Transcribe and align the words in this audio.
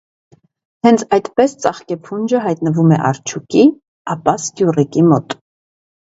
Հենց 0.85 1.01
այդպես 1.17 1.51
ծաղկեփունջը 1.65 2.39
հայտնվում 2.45 2.93
է 2.95 2.97
արջուկի, 3.09 3.61
ապա՝ 4.15 4.35
սկյուռիկի 4.45 5.05
մոտ։ 5.11 5.37